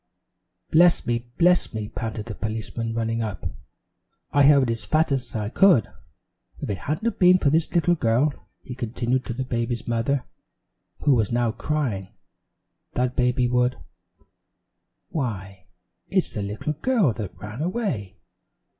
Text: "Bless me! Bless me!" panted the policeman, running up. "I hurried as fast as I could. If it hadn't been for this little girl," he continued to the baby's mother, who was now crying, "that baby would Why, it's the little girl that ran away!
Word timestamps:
"Bless 0.71 1.05
me! 1.05 1.29
Bless 1.37 1.75
me!" 1.75 1.87
panted 1.87 2.25
the 2.25 2.33
policeman, 2.33 2.95
running 2.95 3.21
up. 3.21 3.45
"I 4.31 4.45
hurried 4.47 4.71
as 4.71 4.87
fast 4.87 5.11
as 5.11 5.35
I 5.35 5.49
could. 5.49 5.89
If 6.59 6.71
it 6.71 6.79
hadn't 6.89 7.19
been 7.19 7.37
for 7.37 7.51
this 7.51 7.71
little 7.75 7.93
girl," 7.93 8.33
he 8.63 8.73
continued 8.73 9.25
to 9.27 9.33
the 9.35 9.43
baby's 9.43 9.87
mother, 9.87 10.23
who 11.05 11.13
was 11.13 11.31
now 11.31 11.51
crying, 11.51 12.09
"that 12.93 13.15
baby 13.15 13.47
would 13.47 13.77
Why, 15.09 15.67
it's 16.09 16.31
the 16.31 16.41
little 16.41 16.73
girl 16.73 17.13
that 17.13 17.37
ran 17.37 17.61
away! 17.61 18.17